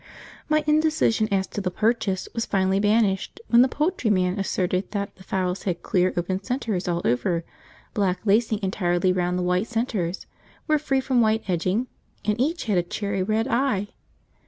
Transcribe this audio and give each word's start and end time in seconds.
My 0.49 0.63
indecision 0.65 1.31
as 1.31 1.45
to 1.49 1.61
the 1.61 1.69
purchase 1.69 2.27
was 2.33 2.47
finally 2.47 2.79
banished 2.79 3.39
when 3.49 3.61
the 3.61 3.67
poultryman 3.67 4.39
asserted 4.39 4.89
that 4.93 5.15
the 5.15 5.23
fowls 5.23 5.61
had 5.65 5.83
clear 5.83 6.11
open 6.17 6.41
centres 6.41 6.87
all 6.87 7.03
over, 7.05 7.43
black 7.93 8.19
lacing 8.25 8.61
entirely 8.63 9.13
round 9.13 9.37
the 9.37 9.43
white 9.43 9.67
centres, 9.67 10.25
were 10.67 10.79
free 10.79 11.01
from 11.01 11.21
white 11.21 11.43
edging, 11.47 11.85
and 12.25 12.41
each 12.41 12.63
had 12.65 12.79
a 12.79 12.81
cherry 12.81 13.21
red 13.21 13.47
eye. 13.47 13.89